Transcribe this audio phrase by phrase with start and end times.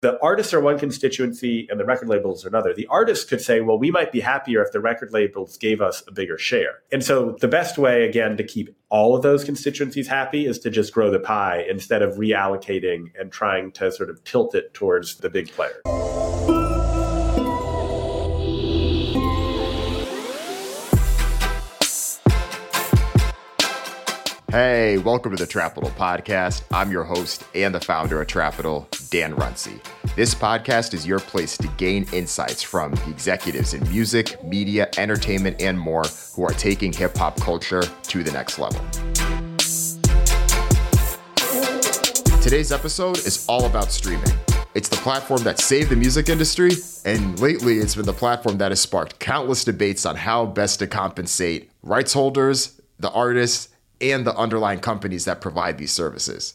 [0.00, 2.72] the artists are one constituency and the record labels are another.
[2.72, 6.02] The artists could say, well, we might be happier if the record labels gave us
[6.06, 6.82] a bigger share.
[6.92, 10.70] And so the best way, again, to keep all of those constituencies happy is to
[10.70, 15.16] just grow the pie instead of reallocating and trying to sort of tilt it towards
[15.16, 16.77] the big players.
[24.50, 26.62] Hey, welcome to the Trapital Podcast.
[26.70, 29.78] I'm your host and the founder of Trapital, Dan Runcie.
[30.16, 35.60] This podcast is your place to gain insights from the executives in music, media, entertainment,
[35.60, 38.80] and more who are taking hip hop culture to the next level.
[42.40, 44.32] Today's episode is all about streaming.
[44.74, 46.70] It's the platform that saved the music industry,
[47.04, 50.86] and lately it's been the platform that has sparked countless debates on how best to
[50.86, 53.68] compensate rights holders, the artists,
[54.00, 56.54] and the underlying companies that provide these services.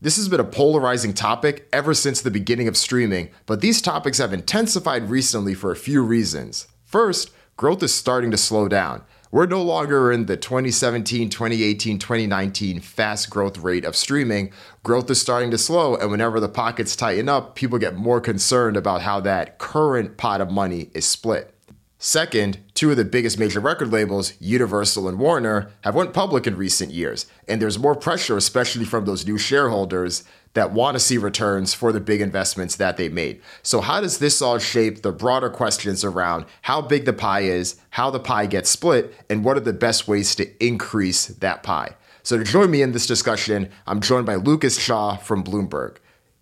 [0.00, 4.18] This has been a polarizing topic ever since the beginning of streaming, but these topics
[4.18, 6.68] have intensified recently for a few reasons.
[6.84, 9.02] First, growth is starting to slow down.
[9.32, 14.52] We're no longer in the 2017, 2018, 2019 fast growth rate of streaming.
[14.82, 18.76] Growth is starting to slow, and whenever the pockets tighten up, people get more concerned
[18.76, 21.55] about how that current pot of money is split.
[21.98, 26.54] Second, two of the biggest major record labels, Universal and Warner, have went public in
[26.54, 31.16] recent years, and there's more pressure, especially from those new shareholders that want to see
[31.16, 33.40] returns for the big investments that they made.
[33.62, 37.76] So, how does this all shape the broader questions around how big the pie is,
[37.90, 41.96] how the pie gets split, and what are the best ways to increase that pie?
[42.22, 45.96] So, to join me in this discussion, I'm joined by Lucas Shaw from Bloomberg.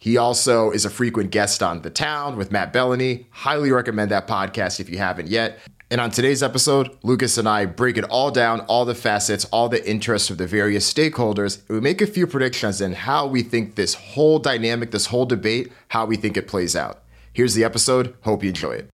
[0.04, 3.24] He also is a frequent guest on The Town with Matt Belloni.
[3.30, 5.58] Highly recommend that podcast if you haven't yet.
[5.90, 9.70] And on today's episode, Lucas and I break it all down, all the facets, all
[9.70, 11.66] the interests of the various stakeholders.
[11.68, 15.24] And we make a few predictions on how we think this whole dynamic, this whole
[15.24, 17.02] debate, how we think it plays out.
[17.32, 18.14] Here's the episode.
[18.24, 18.90] Hope you enjoy it.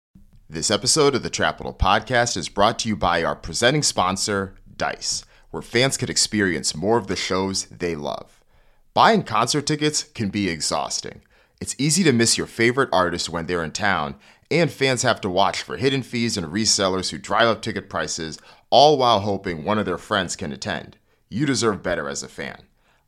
[0.48, 5.26] This episode of the Trapital Podcast is brought to you by our presenting sponsor, Dice,
[5.50, 8.33] where fans can experience more of the shows they love.
[8.94, 11.22] Buying concert tickets can be exhausting.
[11.60, 14.14] It's easy to miss your favorite artist when they're in town,
[14.52, 18.38] and fans have to watch for hidden fees and resellers who drive up ticket prices,
[18.70, 20.96] all while hoping one of their friends can attend.
[21.28, 22.62] You deserve better as a fan.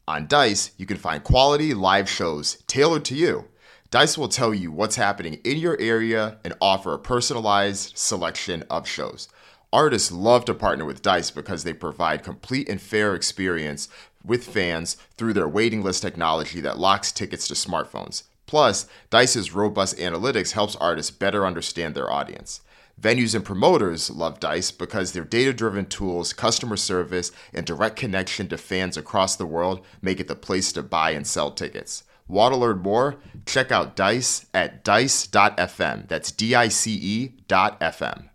[0.09, 3.45] On Dice, you can find quality live shows tailored to you.
[3.93, 8.89] Dice will tell you what's happening in your area and offer a personalized selection of
[8.89, 9.29] shows.
[9.73, 13.89] Artists love to partner with Dice because they provide complete and fair experience
[14.27, 18.25] with fans through their waiting list technology that locks tickets to smartphones.
[18.47, 22.61] Plus, Dice's robust analytics helps artists better understand their audience.
[23.01, 28.49] Venues and promoters love Dice because their data driven tools, customer service, and direct connection
[28.49, 32.05] to fans across the world make it the place to buy and sell tickets.
[32.27, 33.17] Want to learn more?
[33.45, 36.09] Check out Dice at dice.fm.
[36.09, 38.31] That's D I C E dot FM.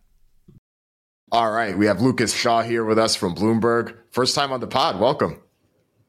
[1.32, 3.96] All right, we have Lucas Shaw here with us from Bloomberg.
[4.12, 5.00] First time on the pod.
[5.00, 5.42] Welcome.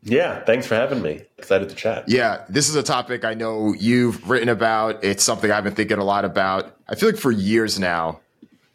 [0.02, 1.22] Yeah, thanks for having me.
[1.38, 2.08] Excited to chat.
[2.08, 5.04] Yeah, this is a topic I know you've written about.
[5.04, 6.76] It's something I've been thinking a lot about.
[6.88, 8.20] I feel like for years now,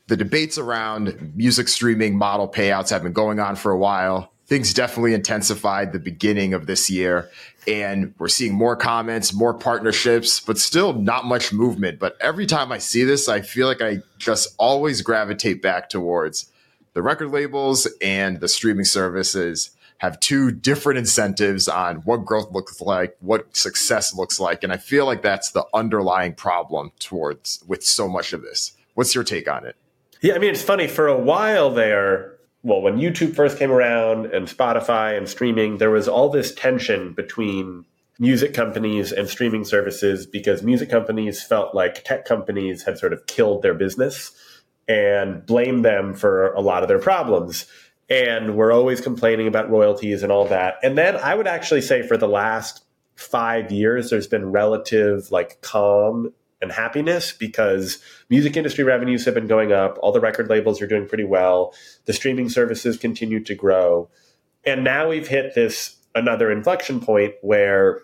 [0.08, 4.32] the debates around music streaming model payouts have been going on for a while.
[4.46, 7.30] Things definitely intensified the beginning of this year,
[7.68, 12.00] and we're seeing more comments, more partnerships, but still not much movement.
[12.00, 16.50] But every time I see this, I feel like I just always gravitate back towards
[16.94, 22.82] the record labels and the streaming services have two different incentives on what growth looks
[22.82, 24.64] like, what success looks like.
[24.64, 28.74] And I feel like that's the underlying problem towards with so much of this.
[28.94, 29.76] What's your take on it?
[30.22, 30.88] Yeah, I mean, it's funny.
[30.88, 35.92] For a while there, well, when YouTube first came around and Spotify and streaming, there
[35.92, 37.86] was all this tension between
[38.20, 43.26] music companies and streaming services because music companies felt like tech companies had sort of
[43.28, 44.32] killed their business
[44.88, 47.68] and blamed them for a lot of their problems
[48.10, 50.76] and we're always complaining about royalties and all that.
[50.84, 52.84] And then I would actually say for the last
[53.16, 58.00] five years, there's been relative like calm and happiness because
[58.30, 59.98] music industry revenues have been going up.
[60.02, 61.74] All the record labels are doing pretty well.
[62.06, 64.10] The streaming services continue to grow.
[64.66, 68.02] And now we've hit this another inflection point where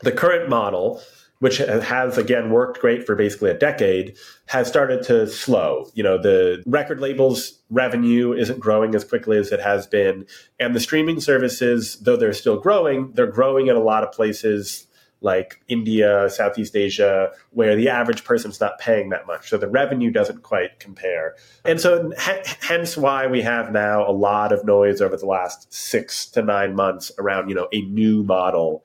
[0.00, 1.02] the current model,
[1.40, 4.16] which has again worked great for basically a decade,
[4.46, 5.90] has started to slow.
[5.94, 10.26] You know, the record labels revenue isn't growing as quickly as it has been.
[10.58, 14.86] And the streaming services, though they're still growing, they're growing in a lot of places
[15.22, 19.50] like India, Southeast Asia, where the average person's not paying that much.
[19.50, 21.36] So the revenue doesn't quite compare.
[21.64, 25.72] And so h- hence why we have now a lot of noise over the last
[25.72, 28.84] six to nine months around, you know, a new model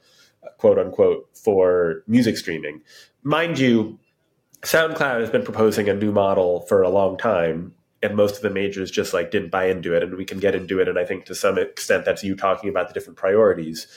[0.57, 2.81] quote unquote, for music streaming.
[3.24, 4.00] mind you,
[4.62, 8.50] SoundCloud has been proposing a new model for a long time, and most of the
[8.50, 10.01] majors just like didn't buy into it.
[10.01, 10.88] And we can get into it.
[10.88, 13.88] And I think to some extent that's you talking about the different priorities.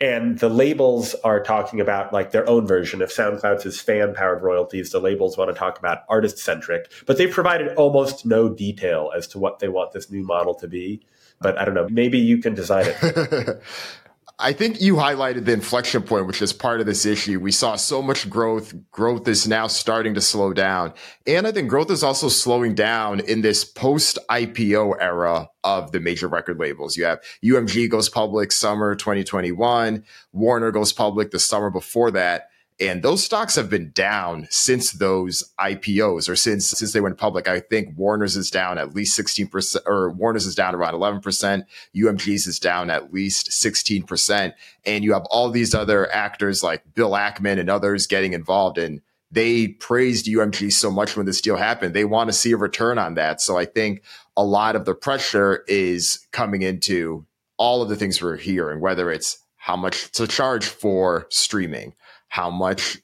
[0.00, 3.02] And the labels are talking about like their own version.
[3.02, 7.18] If SoundCloud says fan powered royalties, the labels want to talk about artist centric, but
[7.18, 11.00] they've provided almost no detail as to what they want this new model to be.
[11.40, 13.62] But I don't know, maybe you can design it.
[14.40, 17.40] I think you highlighted the inflection point, which is part of this issue.
[17.40, 18.72] We saw so much growth.
[18.92, 20.94] Growth is now starting to slow down.
[21.26, 25.98] And I think growth is also slowing down in this post IPO era of the
[25.98, 26.96] major record labels.
[26.96, 32.48] You have UMG goes public summer 2021, Warner goes public the summer before that.
[32.80, 37.48] And those stocks have been down since those IPOs or since since they went public.
[37.48, 41.64] I think Warner's is down at least 16% or Warner's is down around 11%.
[41.96, 44.52] UMG's is down at least 16%.
[44.84, 49.00] And you have all these other actors like Bill Ackman and others getting involved and
[49.30, 51.94] they praised UMG so much when this deal happened.
[51.94, 53.40] They want to see a return on that.
[53.40, 54.02] So I think
[54.36, 57.26] a lot of the pressure is coming into
[57.58, 61.94] all of the things we're hearing, whether it's how much to charge for streaming,
[62.28, 62.98] how much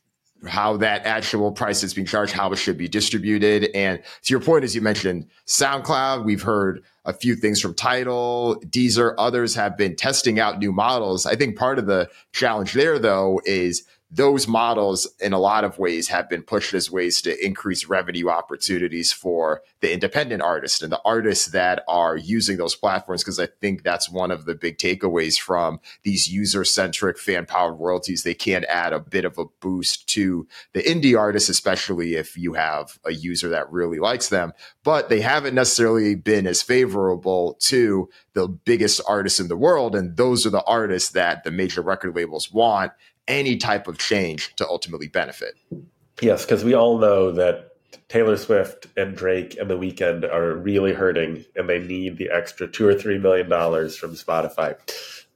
[0.46, 3.70] how that actual price is being charged, how it should be distributed.
[3.74, 8.60] And to your point, as you mentioned, SoundCloud, we've heard a few things from Tidal,
[8.66, 11.26] Deezer, others have been testing out new models.
[11.26, 15.78] I think part of the challenge there, though, is those models in a lot of
[15.78, 20.92] ways have been pushed as ways to increase revenue opportunities for the independent artists and
[20.92, 24.78] the artists that are using those platforms because i think that's one of the big
[24.78, 28.22] takeaways from these user-centric fan-powered royalties.
[28.22, 32.54] They can add a bit of a boost to the indie artists especially if you
[32.54, 34.52] have a user that really likes them
[34.84, 40.16] but they haven't necessarily been as favorable to the biggest artists in the world and
[40.16, 42.92] those are the artists that the major record labels want
[43.28, 45.54] any type of change to ultimately benefit.
[46.20, 47.70] Yes, because we all know that
[48.08, 52.68] Taylor Swift and Drake and The Weeknd are really hurting and they need the extra
[52.68, 54.76] two or three million dollars from Spotify.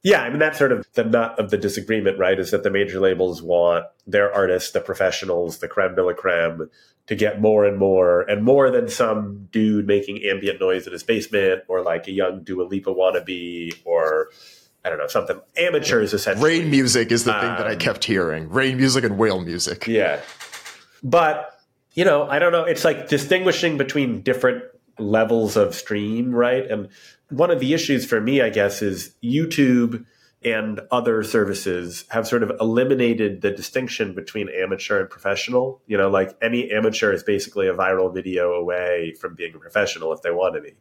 [0.02, 2.38] Yeah, I mean that's sort of the nut of the disagreement, right?
[2.38, 6.70] Is that the major labels want their artists, the professionals, the creme de la creme,
[7.08, 11.02] to get more and more and more than some dude making ambient noise in his
[11.02, 14.28] basement or like a young Dua Lipa wannabe or
[14.84, 16.60] I don't know, something amateurs essentially.
[16.60, 18.48] Rain music is the um, thing that I um, kept hearing.
[18.48, 19.86] Rain music and whale music.
[19.86, 20.20] Yeah.
[21.02, 21.50] But,
[21.94, 22.64] you know, I don't know.
[22.64, 24.62] It's like distinguishing between different
[24.98, 26.68] levels of stream, right?
[26.68, 26.88] And
[27.30, 30.04] one of the issues for me, I guess, is YouTube
[30.44, 35.82] and other services have sort of eliminated the distinction between amateur and professional.
[35.86, 40.12] You know, like any amateur is basically a viral video away from being a professional
[40.12, 40.74] if they want to be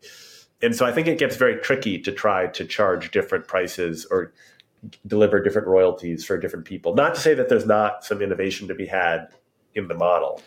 [0.62, 4.34] and so I think it gets very tricky to try to charge different prices or
[5.06, 6.96] deliver different royalties for different people.
[6.96, 9.28] Not to say that there's not some innovation to be had
[9.76, 10.42] in the model.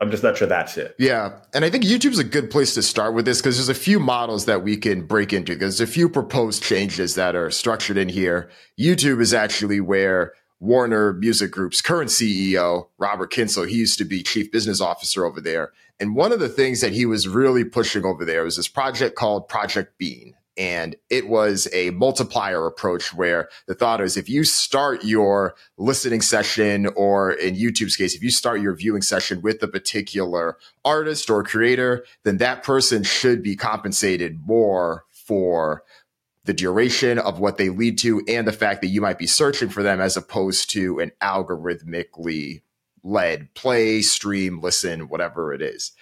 [0.00, 0.94] I'm just not sure that's it.
[0.98, 1.32] Yeah.
[1.52, 4.00] And I think YouTube's a good place to start with this because there's a few
[4.00, 5.54] models that we can break into.
[5.54, 8.50] There's a few proposed changes that are structured in here.
[8.78, 14.22] YouTube is actually where Warner Music Group's current CEO, Robert Kyncl, he used to be
[14.22, 15.72] chief business officer over there.
[15.98, 19.16] And one of the things that he was really pushing over there was this project
[19.16, 20.34] called Project Bean.
[20.56, 26.20] And it was a multiplier approach where the thought is if you start your listening
[26.20, 31.30] session, or in YouTube's case, if you start your viewing session with a particular artist
[31.30, 35.84] or creator, then that person should be compensated more for
[36.44, 39.68] the duration of what they lead to and the fact that you might be searching
[39.68, 42.62] for them as opposed to an algorithmically
[43.02, 45.92] led play, stream, listen, whatever it is.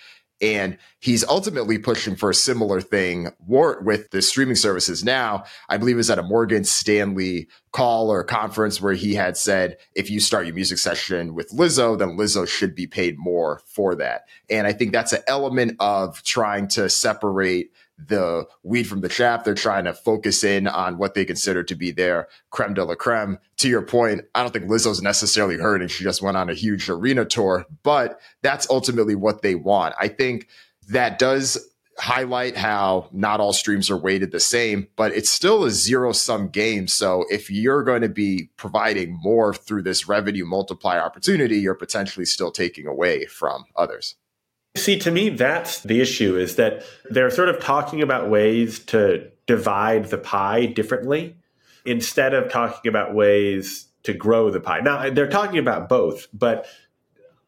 [0.40, 5.42] And he's ultimately pushing for a similar thing with the streaming services now.
[5.68, 10.10] I believe was at a Morgan Stanley call or conference where he had said, if
[10.10, 14.28] you start your music session with Lizzo, then Lizzo should be paid more for that.
[14.48, 19.44] And I think that's an element of trying to separate the weed from the chaff.
[19.44, 22.94] They're trying to focus in on what they consider to be their creme de la
[22.94, 23.38] creme.
[23.58, 25.88] To your point, I don't think Lizzo's necessarily hurting.
[25.88, 29.94] She just went on a huge arena tour, but that's ultimately what they want.
[29.98, 30.48] I think
[30.88, 31.58] that does
[31.98, 36.48] highlight how not all streams are weighted the same, but it's still a zero sum
[36.48, 36.86] game.
[36.86, 42.26] So if you're going to be providing more through this revenue multiplier opportunity, you're potentially
[42.26, 44.14] still taking away from others.
[44.76, 49.30] See, to me, that's the issue is that they're sort of talking about ways to
[49.46, 51.36] divide the pie differently
[51.84, 54.80] instead of talking about ways to grow the pie.
[54.80, 56.66] Now, they're talking about both, but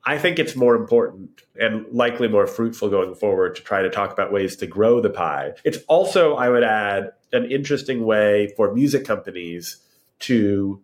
[0.05, 4.13] I think it's more important and likely more fruitful going forward to try to talk
[4.13, 5.53] about ways to grow the pie.
[5.63, 9.77] It's also, I would add, an interesting way for music companies
[10.21, 10.83] to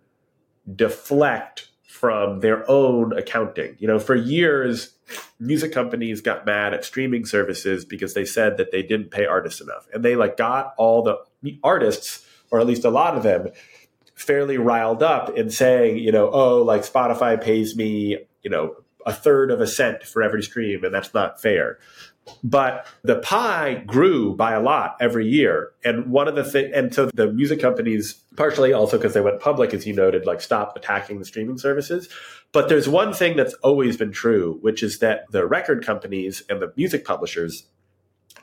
[0.75, 3.75] deflect from their own accounting.
[3.79, 4.95] You know, for years,
[5.39, 9.61] music companies got mad at streaming services because they said that they didn't pay artists
[9.61, 9.87] enough.
[9.93, 11.19] And they like got all the
[11.63, 13.51] artists, or at least a lot of them,
[14.15, 19.13] fairly riled up in saying, you know, oh, like Spotify pays me, you know, a
[19.13, 21.79] third of a cent for every stream, and that's not fair.
[22.43, 25.73] But the pie grew by a lot every year.
[25.85, 29.73] And one of the and so the music companies, partially also because they went public,
[29.73, 32.09] as you noted, like stopped attacking the streaming services.
[32.53, 36.61] But there's one thing that's always been true, which is that the record companies and
[36.61, 37.67] the music publishers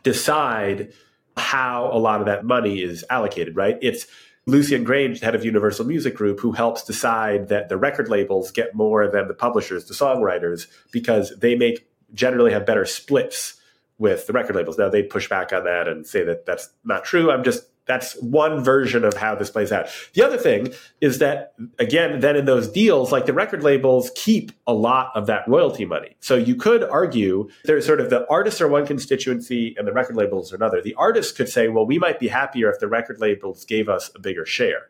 [0.04, 0.94] decide
[1.36, 3.78] how a lot of that money is allocated, right?
[3.82, 4.06] It's
[4.46, 8.76] Lucian Grainge, head of Universal Music Group, who helps decide that the record labels get
[8.76, 13.62] more than the publishers, the songwriters, because they make generally have better splits
[13.98, 14.78] with the record labels.
[14.78, 17.32] Now they push back on that and say that that's not true.
[17.32, 19.88] I'm just that's one version of how this plays out.
[20.14, 24.52] The other thing is that again, then in those deals, like the record labels keep
[24.66, 26.16] a lot of that royalty money.
[26.22, 30.16] So you could argue there's sort of the artists are one constituency and the record
[30.16, 30.82] labels are another.
[30.82, 34.12] The artists could say, well, we might be happier if the record labels gave us
[34.16, 34.90] a bigger share.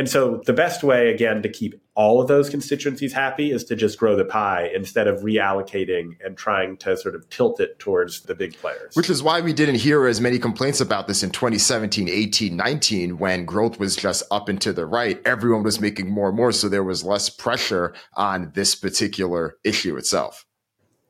[0.00, 3.76] And so the best way, again, to keep all of those constituencies happy is to
[3.76, 8.22] just grow the pie instead of reallocating and trying to sort of tilt it towards
[8.22, 8.96] the big players.
[8.96, 13.18] Which is why we didn't hear as many complaints about this in 2017, 18, 19,
[13.18, 15.20] when growth was just up and to the right.
[15.26, 16.50] Everyone was making more and more.
[16.52, 20.46] So there was less pressure on this particular issue itself.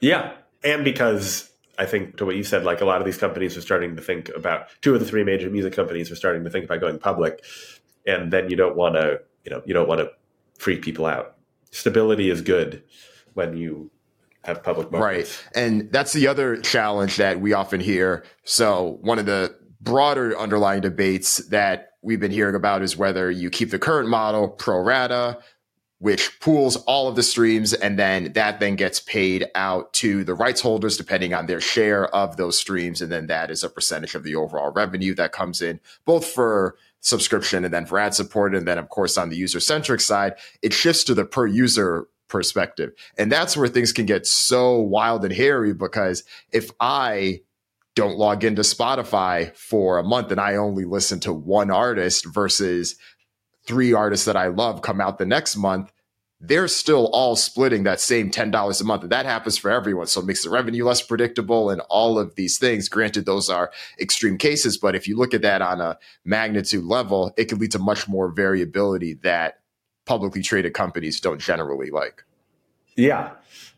[0.01, 0.33] Yeah.
[0.65, 3.61] And because I think to what you said, like a lot of these companies are
[3.61, 6.65] starting to think about two of the three major music companies are starting to think
[6.65, 7.45] about going public
[8.07, 10.11] and then you don't want to you know you don't want to
[10.59, 11.37] freak people out.
[11.71, 12.83] Stability is good
[13.35, 13.91] when you
[14.43, 15.45] have public markets.
[15.55, 18.25] right and that's the other challenge that we often hear.
[18.45, 23.51] So one of the broader underlying debates that we've been hearing about is whether you
[23.51, 25.39] keep the current model pro rata
[26.01, 30.33] which pools all of the streams and then that then gets paid out to the
[30.35, 33.03] rights holders depending on their share of those streams.
[33.03, 36.77] And then that is a percentage of the overall revenue that comes in both for
[37.01, 38.55] subscription and then for ad support.
[38.55, 42.07] And then, of course, on the user centric side, it shifts to the per user
[42.29, 42.93] perspective.
[43.19, 47.41] And that's where things can get so wild and hairy because if I
[47.97, 52.97] don't log into Spotify for a month and I only listen to one artist versus
[53.67, 55.93] three artists that I love come out the next month,
[56.41, 59.03] they're still all splitting that same $10 a month.
[59.03, 60.07] And that happens for everyone.
[60.07, 62.89] So it makes the revenue less predictable and all of these things.
[62.89, 63.71] Granted, those are
[64.01, 67.73] extreme cases, but if you look at that on a magnitude level, it could lead
[67.73, 69.61] to much more variability that
[70.07, 72.25] publicly traded companies don't generally like.
[72.97, 73.33] Yeah.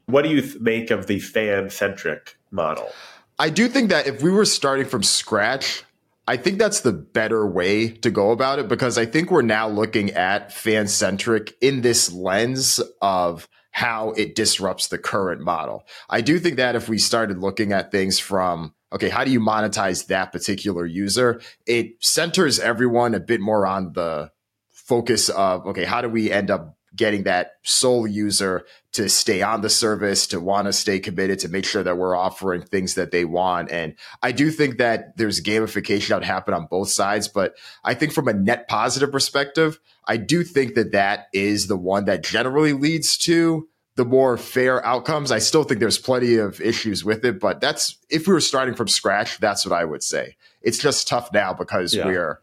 [0.06, 2.90] What do you th- make of the fan centric model?
[3.38, 5.84] I do think that if we were starting from scratch,
[6.26, 9.68] I think that's the better way to go about it because I think we're now
[9.68, 15.84] looking at fan centric in this lens of how it disrupts the current model.
[16.08, 19.40] I do think that if we started looking at things from, okay, how do you
[19.40, 21.40] monetize that particular user?
[21.66, 24.30] It centers everyone a bit more on the
[24.70, 29.62] focus of, okay, how do we end up getting that sole user to stay on
[29.62, 33.10] the service, to want to stay committed, to make sure that we're offering things that
[33.10, 33.70] they want.
[33.70, 37.28] And I do think that there's gamification that would happen on both sides.
[37.28, 41.76] But I think from a net positive perspective, I do think that that is the
[41.76, 45.30] one that generally leads to the more fair outcomes.
[45.30, 48.74] I still think there's plenty of issues with it, but that's if we were starting
[48.74, 50.36] from scratch, that's what I would say.
[50.62, 52.06] It's just tough now because yeah.
[52.06, 52.40] we're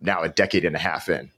[0.00, 1.30] now a decade and a half in.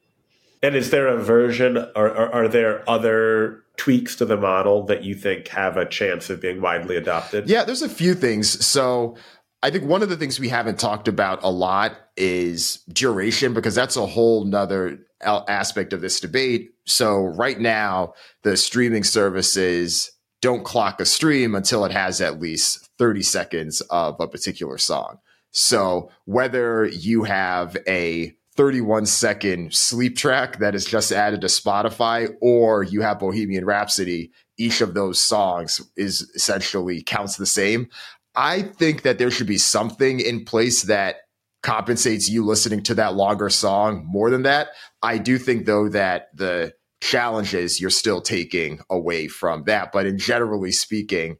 [0.63, 5.15] And is there a version, or, are there other tweaks to the model that you
[5.15, 7.49] think have a chance of being widely adopted?
[7.49, 8.65] Yeah, there's a few things.
[8.65, 9.17] So
[9.63, 13.75] I think one of the things we haven't talked about a lot is duration, because
[13.75, 16.73] that's a whole nother aspect of this debate.
[16.87, 20.11] So right now, the streaming services
[20.43, 25.19] don't clock a stream until it has at least 30 seconds of a particular song.
[25.51, 32.29] So whether you have a 31 second sleep track that is just added to Spotify,
[32.41, 37.89] or you have Bohemian Rhapsody, each of those songs is essentially counts the same.
[38.35, 41.17] I think that there should be something in place that
[41.63, 44.69] compensates you listening to that longer song more than that.
[45.03, 49.93] I do think though that the challenges you're still taking away from that.
[49.93, 51.37] But in generally speaking,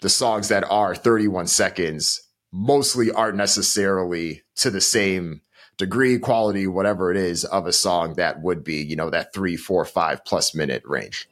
[0.00, 2.20] the songs that are 31 seconds
[2.52, 5.40] mostly aren't necessarily to the same
[5.78, 9.56] degree, quality, whatever it is of a song that would be, you know, that three,
[9.56, 11.28] four, five plus minute range.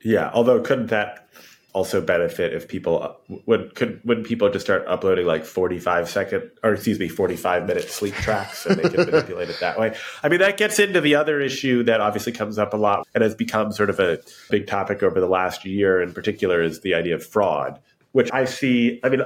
[0.00, 0.30] Yeah.
[0.32, 1.28] Although couldn't that
[1.74, 3.12] also benefit if people uh,
[3.46, 7.90] would could would people just start uploading like 45 second or excuse me 45 minute
[7.90, 11.16] sleep tracks and they can manipulate it that way i mean that gets into the
[11.16, 14.68] other issue that obviously comes up a lot and has become sort of a big
[14.68, 17.80] topic over the last year in particular is the idea of fraud
[18.12, 19.22] which i see i mean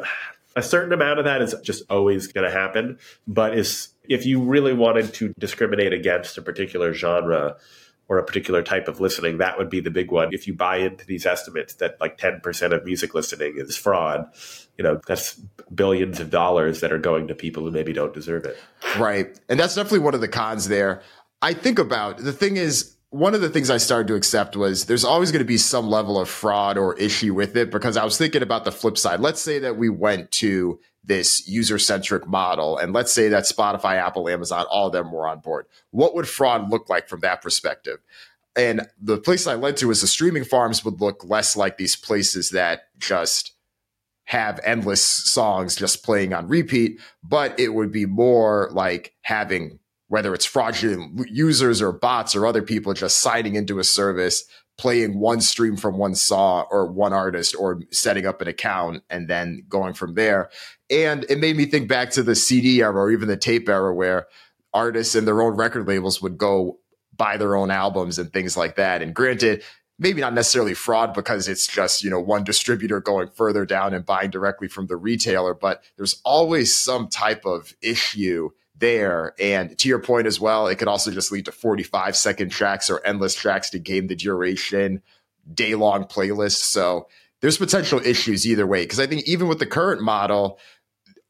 [0.56, 4.42] a certain amount of that is just always going to happen but is if you
[4.42, 7.56] really wanted to discriminate against a particular genre
[8.08, 10.32] or a particular type of listening, that would be the big one.
[10.32, 14.26] If you buy into these estimates that like 10% of music listening is fraud,
[14.78, 15.34] you know, that's
[15.74, 18.56] billions of dollars that are going to people who maybe don't deserve it.
[18.98, 19.38] Right.
[19.48, 21.02] And that's definitely one of the cons there.
[21.42, 24.84] I think about the thing is, one of the things I started to accept was
[24.84, 28.04] there's always going to be some level of fraud or issue with it because I
[28.04, 29.20] was thinking about the flip side.
[29.20, 32.78] Let's say that we went to this user centric model.
[32.78, 35.66] And let's say that Spotify, Apple, Amazon, all of them were on board.
[35.90, 37.98] What would fraud look like from that perspective?
[38.54, 41.96] And the place I led to is the streaming farms would look less like these
[41.96, 43.52] places that just
[44.24, 50.34] have endless songs just playing on repeat, but it would be more like having whether
[50.34, 54.44] it's fraudulent users or bots or other people just signing into a service
[54.78, 59.28] playing one stream from one saw or one artist or setting up an account and
[59.28, 60.50] then going from there.
[60.88, 63.92] And it made me think back to the CD era or even the tape era
[63.92, 64.28] where
[64.72, 66.78] artists and their own record labels would go
[67.16, 69.02] buy their own albums and things like that.
[69.02, 69.64] And granted,
[69.98, 74.06] maybe not necessarily fraud because it's just, you know, one distributor going further down and
[74.06, 79.34] buying directly from the retailer, but there's always some type of issue there.
[79.38, 82.90] And to your point as well, it could also just lead to 45 second tracks
[82.90, 85.02] or endless tracks to game the duration,
[85.52, 86.62] day long playlists.
[86.62, 87.08] So
[87.40, 88.84] there's potential issues either way.
[88.86, 90.58] Cause I think even with the current model,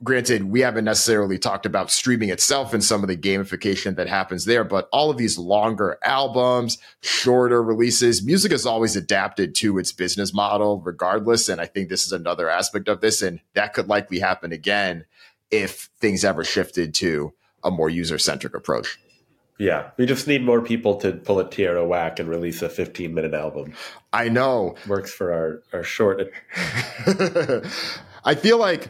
[0.02, 4.44] granted, we haven't necessarily talked about streaming itself and some of the gamification that happens
[4.44, 9.92] there, but all of these longer albums, shorter releases, music has always adapted to its
[9.92, 11.48] business model regardless.
[11.48, 13.22] And I think this is another aspect of this.
[13.22, 15.04] And that could likely happen again
[15.50, 17.32] if things ever shifted to
[17.64, 18.98] a more user centric approach.
[19.58, 23.12] Yeah, we just need more people to pull a Tierra Whack and release a 15
[23.12, 23.72] minute album.
[24.12, 24.76] I know.
[24.86, 26.30] Works for our, our short.
[28.24, 28.88] I feel like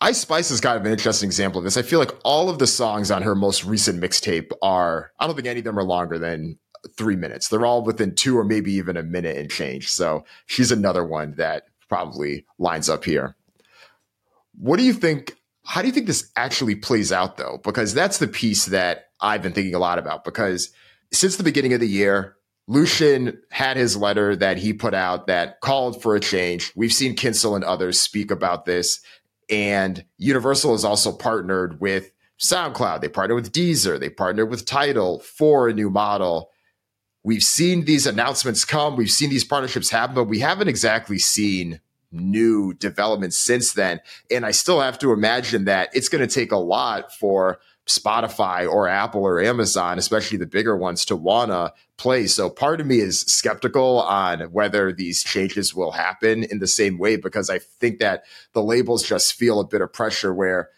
[0.00, 1.76] Ice Spice is kind of an interesting example of this.
[1.76, 5.34] I feel like all of the songs on her most recent mixtape are, I don't
[5.34, 6.58] think any of them are longer than
[6.96, 7.48] three minutes.
[7.48, 9.88] They're all within two or maybe even a minute and change.
[9.88, 13.34] So she's another one that probably lines up here.
[14.56, 17.60] What do you think how do you think this actually plays out though?
[17.62, 20.70] Because that's the piece that I've been thinking a lot about because
[21.12, 25.60] since the beginning of the year, Lucian had his letter that he put out that
[25.60, 26.72] called for a change.
[26.74, 29.00] We've seen Kyncl and others speak about this.
[29.50, 33.00] And Universal has also partnered with SoundCloud.
[33.00, 34.00] They partnered with Deezer.
[34.00, 36.50] They partnered with Tidal for a new model.
[37.22, 38.96] We've seen these announcements come.
[38.96, 41.80] We've seen these partnerships happen, but we haven't exactly seen
[42.14, 44.00] new developments since then.
[44.30, 48.70] And I still have to imagine that it's going to take a lot for Spotify
[48.70, 52.26] or Apple or Amazon, especially the bigger ones, to want to play.
[52.26, 56.98] So part of me is skeptical on whether these changes will happen in the same
[56.98, 60.70] way because I think that the labels just feel a bit of pressure where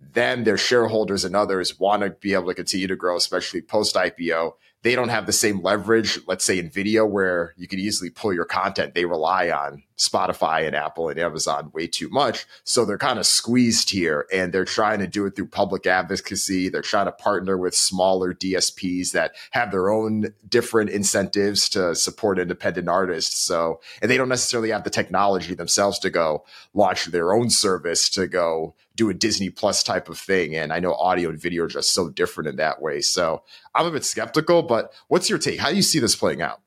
[0.00, 3.94] then their shareholders and others want to be able to continue to grow, especially post
[3.94, 4.54] IPO
[4.84, 8.34] they don't have the same leverage, let's say in video, where you could easily pull
[8.34, 8.94] your content.
[8.94, 12.46] They rely on Spotify and Apple and Amazon way too much.
[12.64, 16.68] So they're kind of squeezed here and they're trying to do it through public advocacy.
[16.68, 22.38] They're trying to partner with smaller DSPs that have their own different incentives to support
[22.38, 23.40] independent artists.
[23.40, 28.08] So, and they don't necessarily have the technology themselves to go launch their own service
[28.10, 30.54] to go do a Disney Plus type of thing.
[30.54, 33.00] And I know audio and video are just so different in that way.
[33.00, 33.42] So
[33.74, 35.58] I'm a bit skeptical, but what's your take?
[35.58, 36.60] How do you see this playing out?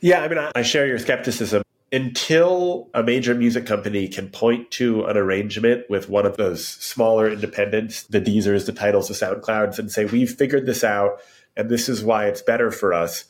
[0.00, 1.62] Yeah, I mean, I share your skepticism.
[1.90, 7.30] Until a major music company can point to an arrangement with one of those smaller
[7.30, 11.20] independents, the Deezers, the Tidals, the SoundClouds, and say, we've figured this out
[11.56, 13.24] and this is why it's better for us,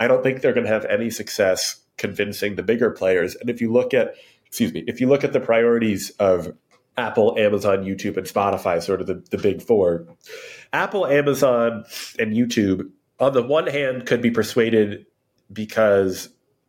[0.00, 3.36] I don't think they're going to have any success convincing the bigger players.
[3.36, 4.14] And if you look at,
[4.46, 6.56] excuse me, if you look at the priorities of
[6.96, 10.06] Apple, Amazon, YouTube, and Spotify, sort of the, the big four.
[10.72, 11.84] Apple, Amazon,
[12.18, 15.06] and YouTube, on the one hand, could be persuaded
[15.52, 16.28] because,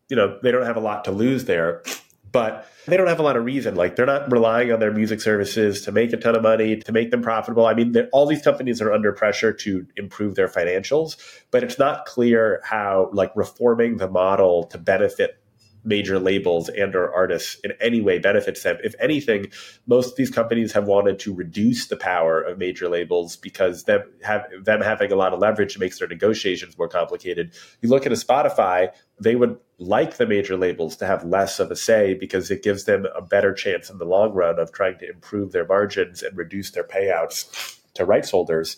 [0.09, 1.83] you know, they don't have a lot to lose there,
[2.31, 3.75] but they don't have a lot of reason.
[3.75, 6.91] Like they're not relying on their music services to make a ton of money, to
[6.91, 7.65] make them profitable.
[7.65, 11.17] I mean, all these companies are under pressure to improve their financials,
[11.49, 15.39] but it's not clear how like reforming the model to benefit
[15.85, 18.77] major labels and or artists in any way benefits them.
[18.83, 19.51] If anything,
[19.87, 24.01] most of these companies have wanted to reduce the power of major labels because them
[24.23, 27.53] have them having a lot of leverage makes their negotiations more complicated.
[27.81, 31.71] You look at a Spotify, they would like the major labels to have less of
[31.71, 34.97] a say because it gives them a better chance in the long run of trying
[34.99, 38.77] to improve their margins and reduce their payouts to rights holders.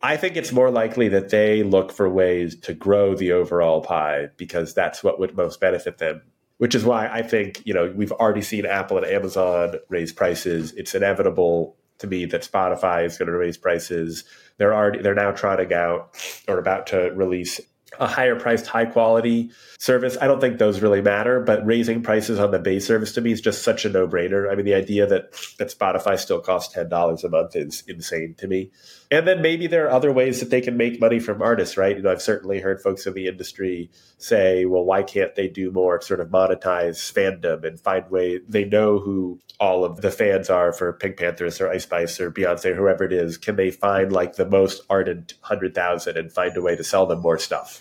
[0.00, 4.28] I think it's more likely that they look for ways to grow the overall pie
[4.36, 6.22] because that's what would most benefit them.
[6.58, 10.72] Which is why I think, you know, we've already seen Apple and Amazon raise prices.
[10.72, 14.24] It's inevitable to me that Spotify is going to raise prices.
[14.56, 16.16] They're already they're now trotting out
[16.48, 17.60] or about to release
[17.98, 20.16] a higher priced, high quality service.
[20.20, 23.32] I don't think those really matter, but raising prices on the base service to me
[23.32, 24.50] is just such a no brainer.
[24.50, 28.46] I mean, the idea that, that Spotify still costs $10 a month is insane to
[28.46, 28.70] me.
[29.10, 31.96] And then maybe there are other ways that they can make money from artists, right?
[31.96, 35.70] You know, I've certainly heard folks in the industry say, well, why can't they do
[35.70, 40.50] more sort of monetize fandom and find way they know who all of the fans
[40.50, 43.36] are for PinkPantheress or Ice Spice or Beyonce, or whoever it is.
[43.38, 47.20] Can they find like the most ardent 100,000 and find a way to sell them
[47.20, 47.80] more stuff?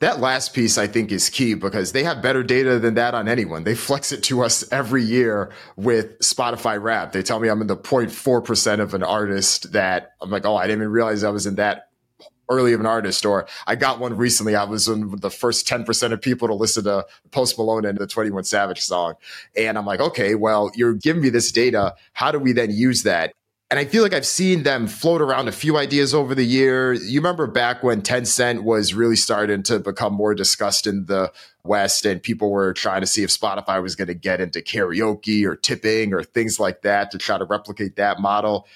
[0.00, 3.28] That last piece I think is key because they have better data than that on
[3.28, 3.64] anyone.
[3.64, 7.14] They flex it to us every year with Spotify Wrapped.
[7.14, 10.66] They tell me I'm in the 0.4% of an artist that I'm like, oh, I
[10.66, 11.88] didn't even realize I was in that
[12.50, 13.24] early of an artist.
[13.24, 14.54] Or I got one recently.
[14.54, 18.06] I was in the first 10% of people to listen to Post Malone and the
[18.06, 19.14] 21 Savage song.
[19.56, 21.94] And I'm like, okay, well, you're giving me this data.
[22.12, 23.32] How do we then use that?
[23.68, 26.92] And I feel like I've seen them float around a few ideas over the year.
[26.92, 31.32] You remember back when Tencent was really starting to become more discussed in the
[31.64, 35.44] West and people were trying to see if Spotify was going to get into karaoke
[35.44, 38.68] or tipping or things like that to try to replicate that model.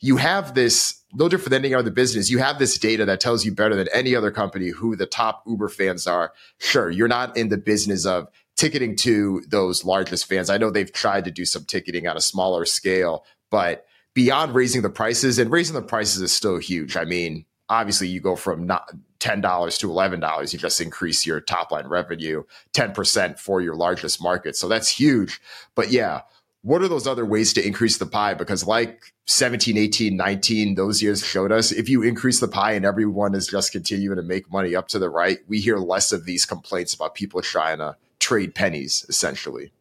[0.00, 3.46] You have this, no different than any other business, you have this data that tells
[3.46, 6.34] you better than any other company who the top Uber fans are.
[6.58, 10.50] Sure, you're not in the business of ticketing to those largest fans.
[10.50, 14.82] I know they've tried to do some ticketing on a smaller scale, but beyond raising
[14.82, 16.96] the prices, and raising the prices is still huge.
[16.96, 20.52] I mean, obviously, you go from not ten dollars to eleven dollars.
[20.52, 24.88] You just increase your top line revenue ten percent for your largest market, so that's
[24.88, 25.40] huge.
[25.74, 26.22] But yeah,
[26.64, 28.32] what are those other ways to increase the pie?
[28.32, 32.86] Because like 17, 18, 19, those years showed us if you increase the pie and
[32.86, 36.24] everyone is just continuing to make money up to the right, we hear less of
[36.24, 39.72] these complaints about people trying to trade pennies essentially.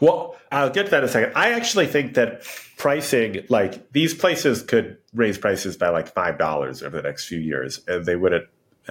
[0.00, 1.32] Well, I'll get to that in a second.
[1.34, 2.42] I actually think that
[2.76, 7.80] pricing, like these places could raise prices by like $5 over the next few years
[7.86, 8.46] and they wouldn't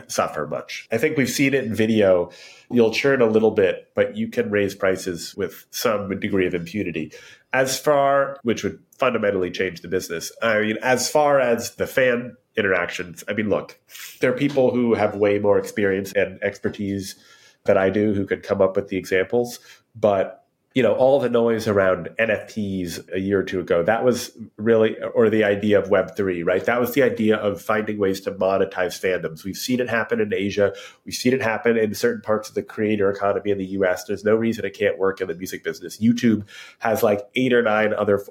[0.07, 0.87] suffer much.
[0.91, 2.29] I think we've seen it in video.
[2.69, 7.11] You'll churn a little bit, but you can raise prices with some degree of impunity.
[7.53, 10.31] As far, which would fundamentally change the business.
[10.41, 13.79] I mean, as far as the fan interactions, I mean, look,
[14.19, 17.15] there are people who have way more experience and expertise
[17.63, 19.59] than I do who could come up with the examples,
[19.95, 24.31] but you know all the noise around nfts a year or two ago that was
[24.57, 26.65] really or the idea of web3 right?
[26.65, 29.43] That was the idea of finding ways to monetize fandoms.
[29.43, 30.73] We've seen it happen in asia.
[31.05, 34.23] We've seen it happen in certain parts of the creator economy in the us there's
[34.23, 35.97] no reason it can't work in the music business.
[35.97, 36.45] Youtube
[36.79, 38.25] has like eight or nine other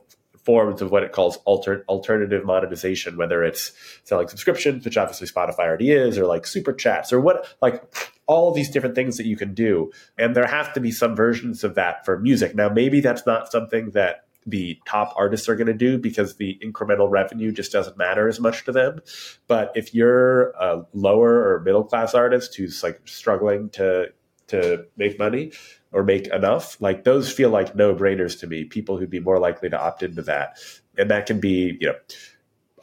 [0.46, 3.72] forms of what it calls alter, alternative monetization, whether it's
[4.05, 7.83] selling subscriptions, which obviously Spotify already is, or like super chats, or what, like
[8.27, 9.91] all these different things that you can do.
[10.19, 12.55] And there have to be some versions of that for music.
[12.55, 16.59] Now, maybe that's not something that the top artists are going to do because the
[16.62, 19.01] incremental revenue just doesn't matter as much to them.
[19.49, 24.12] But if you're a lower or middle class artist who's like struggling to
[24.49, 25.51] to make money,
[25.93, 28.65] or make enough, like those feel like no brainers to me.
[28.65, 30.59] People who'd be more likely to opt into that.
[30.99, 31.95] And that can be, you know,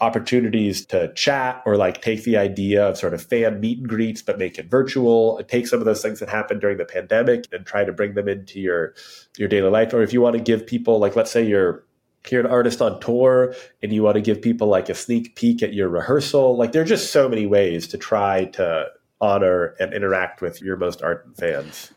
[0.02, 4.22] opportunities to chat or like take the idea of sort of fan meet and greets,
[4.22, 5.42] but make it virtual.
[5.48, 8.28] Take some of those things that happened during the pandemic and try to bring them
[8.28, 8.94] into your
[9.38, 9.94] your daily life.
[9.94, 11.84] Or if you want to give people, like let's say you're
[12.30, 15.62] you're an artist on tour and you want to give people like a sneak peek
[15.62, 18.88] at your rehearsal, like there are just so many ways to try to
[19.22, 21.92] honor and interact with your most ardent fans.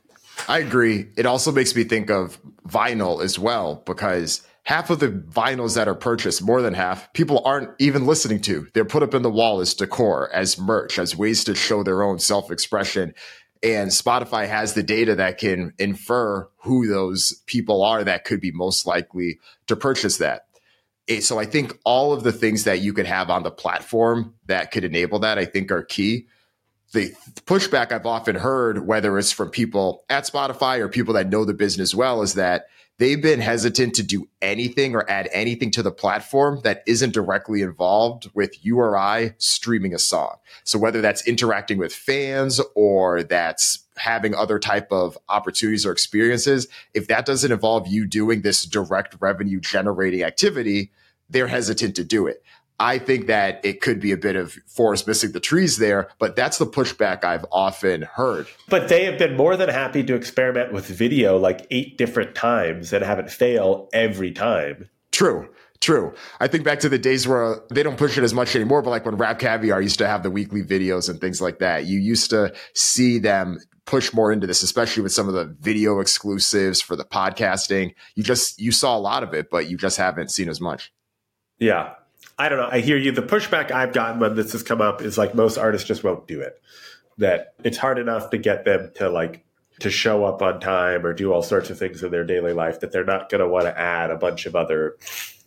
[0.49, 1.09] I agree.
[1.17, 5.87] It also makes me think of vinyl as well because half of the vinyls that
[5.87, 8.67] are purchased, more than half, people aren't even listening to.
[8.75, 12.03] They're put up in the wall as decor, as merch, as ways to show their
[12.03, 13.15] own self expression.
[13.63, 18.51] And Spotify has the data that can infer who those people are that could be
[18.51, 20.49] most likely to purchase that.
[21.21, 24.73] So I think all of the things that you could have on the platform that
[24.73, 26.27] could enable that, I think are key
[26.93, 27.13] the
[27.47, 31.53] pushback I've often heard, whether it's from people at Spotify or people that know the
[31.53, 32.67] business well, is that
[32.99, 37.63] they've been hesitant to do anything or add anything to the platform that isn't directly
[37.63, 40.37] involved with URI streaming a song.
[40.65, 46.69] So whether that's interacting with fans or that's having other type of opportunities or experiences,
[46.95, 50.93] if that doesn't involve you doing this direct revenue generating activity,
[51.29, 52.43] they're hesitant to do it.
[52.79, 56.37] I think that it could be a bit of forest missing the trees there, but
[56.37, 58.47] that's the pushback I've often heard.
[58.69, 62.93] But they have been more than happy to experiment with video like eight different times
[62.93, 64.89] and have it fail every time.
[65.11, 65.49] True.
[65.81, 66.15] True.
[66.41, 68.91] I think back to the days where they don't push it as much anymore, but
[68.91, 71.99] like when Rap Caviar used to have the weekly videos and things like that, you
[71.99, 76.81] used to see them push more into this, especially with some of the video exclusives
[76.81, 77.95] for the podcasting.
[78.15, 80.93] You just, you saw a lot of it, but you just haven't seen as much.
[81.59, 81.95] Yeah.
[82.39, 82.69] I don't know.
[82.71, 83.13] I hear you.
[83.13, 86.27] The pushback I've gotten when this has come up is like most artists just won't
[86.27, 86.61] do it.
[87.19, 89.45] That it's hard enough to get them to like
[89.81, 92.81] to show up on time or do all sorts of things in their daily life
[92.81, 94.97] that they're not going to want to add a bunch of other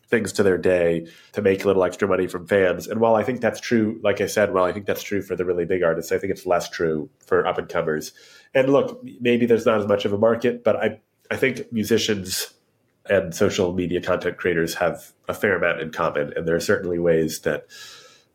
[0.08, 2.88] things to their day to make a little extra money from fans.
[2.88, 5.36] And while I think that's true, like I said, while I think that's true for
[5.36, 8.13] the really big artists, I think it's less true for up and comers.
[8.54, 10.99] And look, maybe there's not as much of a market, but I
[11.32, 12.54] I think musicians
[13.10, 17.00] and social media content creators have a fair amount in common, and there are certainly
[17.00, 17.67] ways that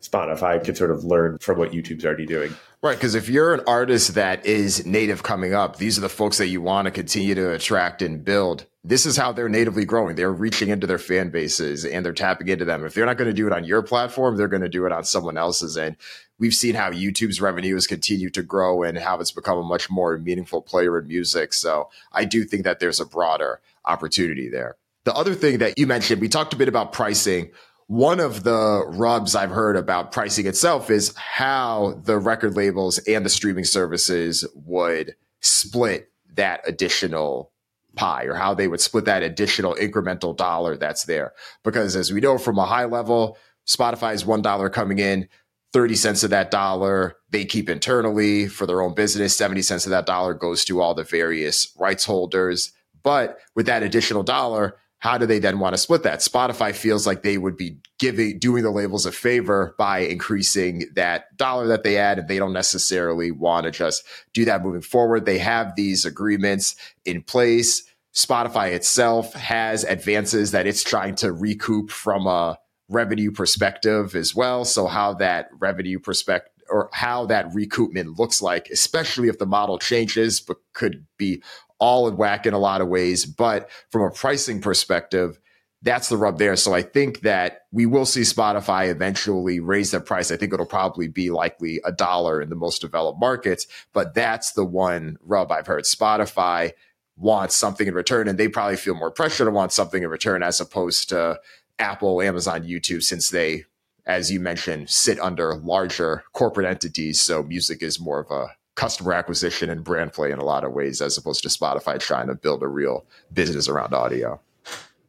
[0.01, 2.53] Spotify could sort of learn from what YouTube's already doing.
[2.81, 6.37] Right, because if you're an artist that is native coming up, these are the folks
[6.37, 8.67] that you want to continue to attract and build.
[8.83, 10.15] This is how they're natively growing.
[10.15, 12.85] They're reaching into their fan bases and they're tapping into them.
[12.85, 14.91] If they're not going to do it on your platform, they're going to do it
[14.91, 15.75] on someone else's.
[15.75, 15.95] And
[16.37, 19.89] we've seen how YouTube's revenue has continued to grow and how it's become a much
[19.89, 21.53] more meaningful player in music.
[21.53, 24.75] So I do think that there's a broader opportunity there.
[25.03, 27.51] The other thing that you mentioned, we talked a bit about pricing
[27.87, 33.23] one of the rubs I've heard about pricing itself is how the record labels and
[33.23, 37.51] the streaming services would split that additional
[37.95, 41.33] pie or how they would split that additional incremental dollar that's there.
[41.63, 45.29] Because as we know from a high level, Spotify's $1 coming in,
[45.71, 49.35] 30 cents of that dollar they keep internally for their own business.
[49.35, 52.71] 70 cents of that dollar goes to all the various rights holders.
[53.05, 56.19] But with that additional dollar, how do they then want to split that?
[56.19, 61.37] Spotify feels like they would be giving doing the labels a favor by increasing that
[61.37, 65.25] dollar that they add, and they don't necessarily want to just do that moving forward.
[65.25, 67.83] They have these agreements in place.
[68.15, 72.57] Spotify itself has advances that it's trying to recoup from a
[72.89, 74.65] revenue perspective as well.
[74.65, 79.77] So how that revenue perspective or how that recoupment looks like, especially if the model
[79.77, 81.43] changes, but could be
[81.79, 83.25] all in whack in a lot of ways.
[83.25, 85.39] But from a pricing perspective,
[85.81, 86.55] that's the rub there.
[86.55, 90.31] So I think that we will see Spotify eventually raise their price.
[90.31, 94.53] I think it'll probably be likely a dollar in the most developed markets, but that's
[94.53, 95.83] the one rub I've heard.
[95.83, 96.71] Spotify
[97.17, 100.41] wants something in return and they probably feel more pressure to want something in return
[100.41, 101.39] as opposed to
[101.77, 103.65] Apple, Amazon, YouTube, since they,
[104.05, 107.21] as you mentioned, sit under larger corporate entities.
[107.21, 110.73] So music is more of a customer acquisition and brand play in a lot of
[110.73, 114.39] ways, as opposed to Spotify trying to build a real business around audio.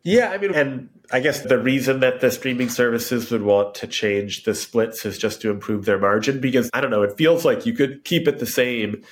[0.03, 3.89] Yeah, I mean, and I guess the reason that the streaming services would want to
[3.89, 7.45] change the splits is just to improve their margin because I don't know, it feels
[7.45, 9.03] like you could keep it the same.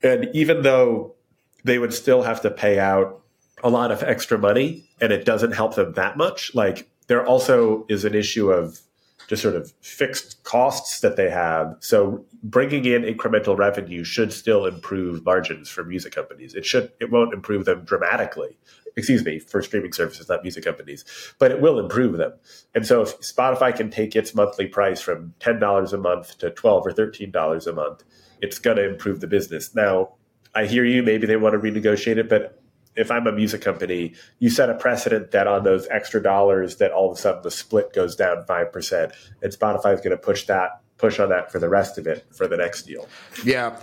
[0.00, 1.16] And even though
[1.64, 3.20] they would still have to pay out
[3.64, 7.84] a lot of extra money and it doesn't help them that much, like there also
[7.88, 8.80] is an issue of
[9.28, 11.76] just sort of fixed costs that they have.
[11.80, 16.54] So bringing in incremental revenue should still improve margins for music companies.
[16.54, 18.58] It should it won't improve them dramatically.
[18.96, 21.04] Excuse me, for streaming services, not music companies,
[21.38, 22.32] but it will improve them.
[22.74, 26.86] And so if Spotify can take its monthly price from $10 a month to 12
[26.86, 28.02] or $13 a month,
[28.40, 29.72] it's going to improve the business.
[29.74, 30.14] Now,
[30.54, 32.57] I hear you, maybe they want to renegotiate it, but
[32.98, 36.90] if I'm a music company, you set a precedent that on those extra dollars that
[36.90, 40.44] all of a sudden the split goes down 5% and Spotify is going to push
[40.46, 43.08] that push on that for the rest of it for the next deal.
[43.44, 43.78] Yeah.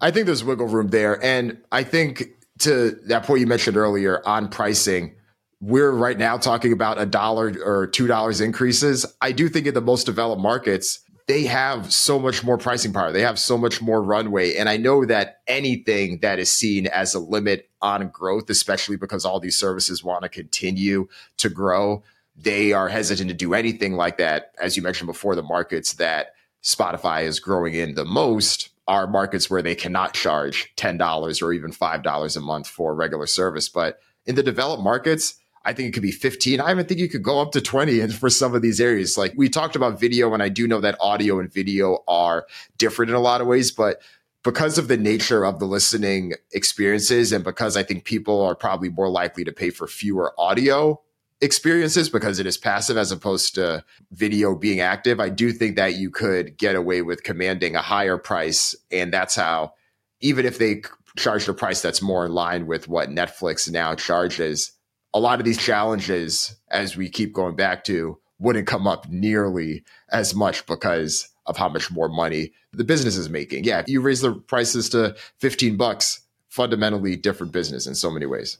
[0.00, 2.24] I think there's wiggle room there and I think
[2.58, 5.14] to that point you mentioned earlier on pricing
[5.60, 9.06] we're right now talking about a dollar or two dollars increases.
[9.20, 13.10] I do think in the most developed markets, they have so much more pricing power.
[13.10, 14.54] They have so much more runway.
[14.54, 19.24] And I know that anything that is seen as a limit on growth, especially because
[19.24, 21.08] all these services want to continue
[21.38, 22.04] to grow,
[22.36, 24.52] they are hesitant to do anything like that.
[24.60, 29.50] As you mentioned before, the markets that Spotify is growing in the most are markets
[29.50, 33.68] where they cannot charge $10 or even $5 a month for regular service.
[33.68, 36.60] But in the developed markets, I think it could be 15.
[36.60, 39.18] I even think you could go up to 20 and for some of these areas.
[39.18, 42.46] Like we talked about video, and I do know that audio and video are
[42.78, 44.00] different in a lot of ways, but
[44.44, 48.90] because of the nature of the listening experiences and because I think people are probably
[48.90, 51.02] more likely to pay for fewer audio
[51.40, 55.94] experiences because it is passive as opposed to video being active, I do think that
[55.94, 58.76] you could get away with commanding a higher price.
[58.92, 59.72] And that's how
[60.20, 60.82] even if they
[61.16, 64.70] charge a price that's more in line with what Netflix now charges,
[65.16, 69.82] a lot of these challenges, as we keep going back to, wouldn't come up nearly
[70.10, 73.64] as much because of how much more money the business is making.
[73.64, 78.58] Yeah, you raise the prices to 15 bucks, fundamentally different business in so many ways.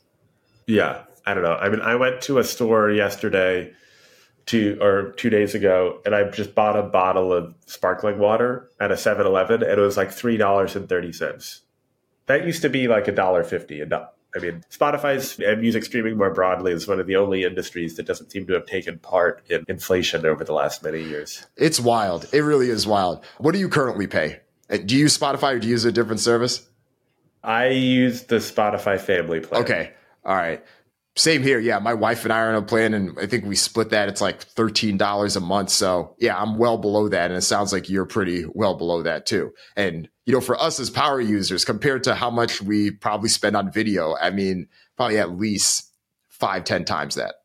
[0.66, 1.56] Yeah, I don't know.
[1.56, 3.70] I mean, I went to a store yesterday
[4.46, 8.90] two or two days ago and I just bought a bottle of sparkling water at
[8.90, 11.60] a 7-Eleven and it was like $3.30.
[12.26, 13.82] That used to be like a dollar fifty.
[14.36, 18.06] I mean, Spotify's and music streaming more broadly is one of the only industries that
[18.06, 21.46] doesn't seem to have taken part in inflation over the last many years.
[21.56, 22.28] It's wild.
[22.32, 23.24] It really is wild.
[23.38, 24.40] What do you currently pay?
[24.68, 26.68] Uh, do you use Spotify or do you use a different service?
[27.42, 29.62] I use the Spotify family plan.
[29.62, 29.92] Okay.
[30.24, 30.62] All right.
[31.16, 31.58] Same here.
[31.58, 31.78] Yeah.
[31.78, 34.10] My wife and I are on a plan and I think we split that.
[34.10, 35.70] It's like $13 a month.
[35.70, 37.30] So yeah, I'm well below that.
[37.30, 39.52] And it sounds like you're pretty well below that too.
[39.76, 43.56] And, you know, for us as power users compared to how much we probably spend
[43.56, 45.90] on video, I mean, probably at least
[46.28, 47.36] five, ten times that.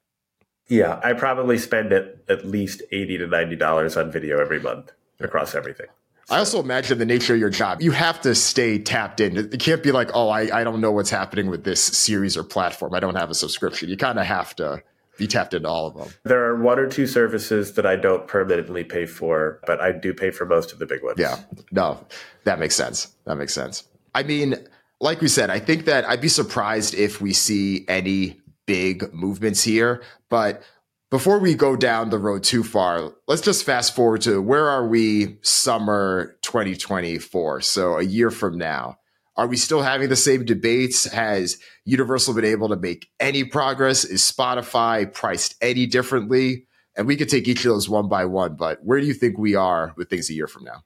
[0.67, 0.99] Yeah.
[1.01, 5.87] I probably spend it at least 80 to $90 on video every month across everything.
[6.31, 7.81] I also imagine the nature of your job.
[7.81, 9.35] You have to stay tapped in.
[9.37, 12.43] It can't be like, oh, I, I don't know what's happening with this series or
[12.43, 12.93] platform.
[12.93, 13.89] I don't have a subscription.
[13.89, 14.81] You kind of have to
[15.17, 16.07] be tapped into all of them.
[16.23, 20.13] There are one or two services that I don't permanently pay for, but I do
[20.13, 21.19] pay for most of the big ones.
[21.19, 21.37] Yeah.
[21.71, 22.05] No,
[22.45, 23.13] that makes sense.
[23.25, 23.83] That makes sense.
[24.15, 24.55] I mean,
[25.01, 29.63] like we said, I think that I'd be surprised if we see any big movements
[29.63, 30.63] here, but
[31.11, 34.87] before we go down the road too far, let's just fast forward to where are
[34.87, 37.61] we summer 2024?
[37.61, 38.97] So a year from now.
[39.35, 41.05] Are we still having the same debates?
[41.05, 44.05] Has Universal been able to make any progress?
[44.05, 46.65] Is Spotify priced any differently?
[46.95, 49.37] And we could take each of those one by one, but where do you think
[49.37, 50.83] we are with things a year from now?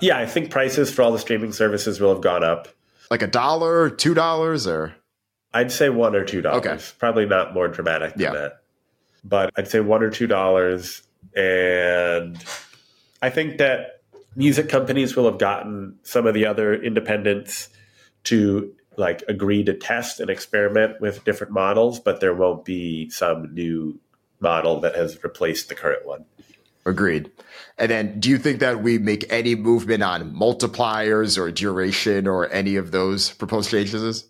[0.00, 2.68] Yeah, I think prices for all the streaming services will have gone up.
[3.10, 4.94] Like a dollar, two dollars, or
[5.52, 6.64] I'd say one or two dollars.
[6.64, 6.78] Okay.
[6.98, 8.32] Probably not more dramatic than yeah.
[8.32, 8.60] that
[9.24, 11.02] but I'd say one or two dollars.
[11.34, 12.42] And
[13.22, 14.02] I think that
[14.36, 17.68] music companies will have gotten some of the other independents
[18.24, 23.54] to like agree to test and experiment with different models, but there won't be some
[23.54, 23.98] new
[24.40, 26.24] model that has replaced the current one.
[26.86, 27.30] Agreed.
[27.78, 32.50] And then do you think that we make any movement on multipliers or duration or
[32.50, 34.29] any of those proposed changes?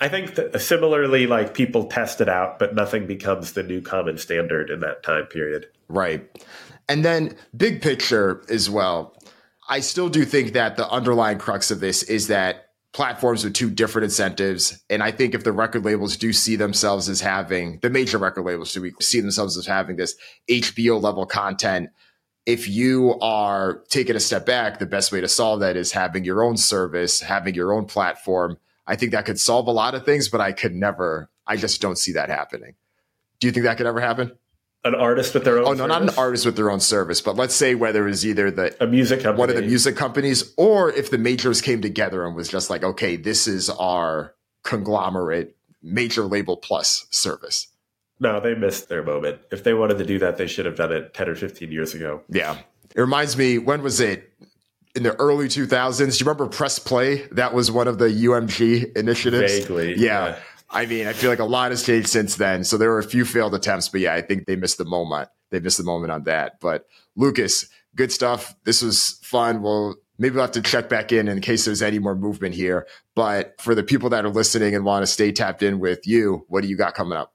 [0.00, 4.18] I think that similarly, like people test it out, but nothing becomes the new common
[4.18, 5.68] standard in that time period.
[5.88, 6.28] Right.
[6.88, 9.16] And then big picture as well.
[9.68, 13.70] I still do think that the underlying crux of this is that platforms with two
[13.70, 14.82] different incentives.
[14.88, 18.44] And I think if the record labels do see themselves as having the major record
[18.44, 20.14] labels do see themselves as having this
[20.48, 21.90] HBO level content.
[22.46, 26.24] If you are taking a step back, the best way to solve that is having
[26.24, 30.04] your own service, having your own platform I think that could solve a lot of
[30.04, 32.74] things, but I could never, I just don't see that happening.
[33.40, 34.32] Do you think that could ever happen?
[34.84, 35.64] An artist with their own.
[35.66, 35.88] Oh no, service?
[35.88, 38.86] not an artist with their own service, but let's say whether it's either the a
[38.86, 39.38] music company.
[39.38, 42.84] one of the music companies, or if the majors came together and was just like,
[42.84, 47.68] okay, this is our conglomerate major label plus service.
[48.20, 49.40] No, they missed their moment.
[49.50, 51.94] If they wanted to do that, they should have done it ten or fifteen years
[51.94, 52.22] ago.
[52.28, 52.58] Yeah,
[52.94, 53.56] it reminds me.
[53.56, 54.33] When was it?
[54.94, 55.98] In the early 2000s.
[55.98, 57.22] Do you remember Press Play?
[57.32, 59.60] That was one of the UMG initiatives.
[59.60, 59.94] Vaguely.
[59.96, 60.26] Yeah.
[60.26, 60.38] yeah.
[60.70, 62.64] I mean, I feel like a lot has changed since then.
[62.64, 65.28] So there were a few failed attempts, but yeah, I think they missed the moment.
[65.50, 66.58] They missed the moment on that.
[66.60, 68.54] But Lucas, good stuff.
[68.64, 69.62] This was fun.
[69.62, 72.86] Well, maybe we'll have to check back in in case there's any more movement here.
[73.14, 76.44] But for the people that are listening and want to stay tapped in with you,
[76.48, 77.32] what do you got coming up?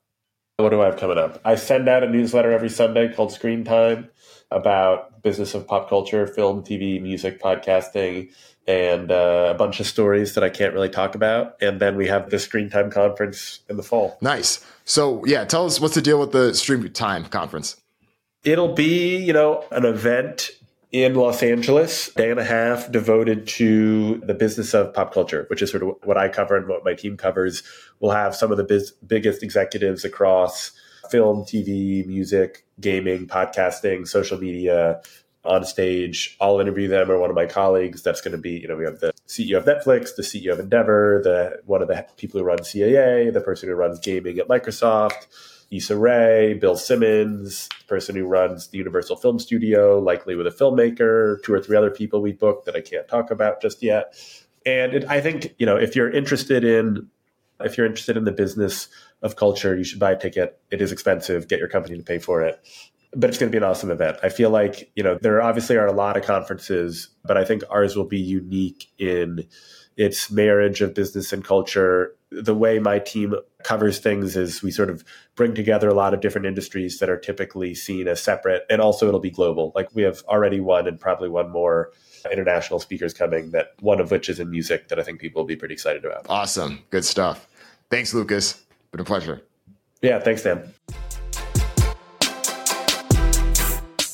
[0.58, 1.40] What do I have coming up?
[1.46, 4.10] I send out a newsletter every Sunday called Screen Time
[4.52, 8.32] about business of pop culture, film, TV, music, podcasting,
[8.68, 11.56] and uh, a bunch of stories that I can't really talk about.
[11.62, 14.18] And then we have the Screen Time conference in the fall.
[14.22, 14.66] Nice.
[14.86, 17.78] So yeah, tell us what's the deal with the Screen Time conference.
[18.44, 20.52] It'll be, you know, an event
[20.92, 25.62] in Los Angeles, day and a half devoted to the business of pop culture, which
[25.62, 27.62] is sort of what I cover and what my team covers.
[28.00, 30.72] We'll have some of the biz- biggest executives across
[31.10, 35.02] film, TV, music, gaming, podcasting, social media
[35.46, 36.38] on stage.
[36.42, 38.04] I'll interview them or one of my colleagues.
[38.04, 40.60] That's going to be, you know, we have the CEO of Netflix, the CEO of
[40.60, 44.48] Endeavor, the one of the people who run CAA, the person who runs gaming at
[44.48, 45.28] Microsoft,
[45.72, 50.52] Issa Rae, Bill Simmons, the person who runs the Universal Film Studio, likely with a
[50.52, 54.16] filmmaker, two or three other people we booked that I can't talk about just yet.
[54.66, 57.10] And it, I think, you know, if you're interested in
[57.62, 58.88] if you're interested in the business
[59.22, 60.60] of culture, you should buy a ticket.
[60.72, 61.48] It is expensive.
[61.48, 62.60] Get your company to pay for it.
[63.16, 64.18] But it's going to be an awesome event.
[64.22, 67.64] I feel like, you know, there obviously are a lot of conferences, but I think
[67.70, 69.48] ours will be unique in
[69.98, 72.16] its marriage of business and culture.
[72.32, 75.04] The way my team covers things is we sort of
[75.36, 79.08] bring together a lot of different industries that are typically seen as separate, and also
[79.08, 79.74] it'll be global.
[79.76, 81.92] Like we have already one and probably one more
[82.32, 85.48] international speakers coming, that one of which is in music that I think people will
[85.48, 86.28] be pretty excited about.
[86.30, 86.84] Awesome.
[86.92, 87.48] Good stuff.
[87.90, 88.64] Thanks, Lucas.
[88.92, 89.42] Been a pleasure.
[90.02, 90.74] Yeah, thanks, Dan.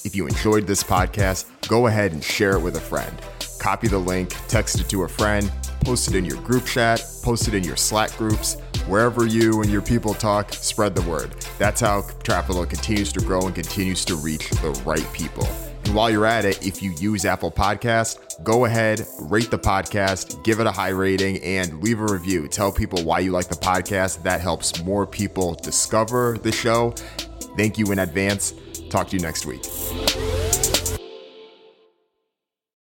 [0.04, 3.18] If you enjoyed this podcast, go ahead and share it with a friend.
[3.60, 5.52] Copy the link, text it to a friend,
[5.84, 8.58] post it in your group chat, post it in your Slack groups.
[8.88, 11.36] Wherever you and your people talk, spread the word.
[11.58, 15.48] That's how Trapital continues to grow and continues to reach the right people.
[15.86, 20.44] And while you're at it, if you use Apple Podcast, go ahead, rate the podcast,
[20.44, 22.48] give it a high rating, and leave a review.
[22.48, 24.24] Tell people why you like the podcast.
[24.24, 26.96] That helps more people discover the show.
[27.56, 28.54] Thank you in advance.
[28.90, 29.64] Talk to you next week.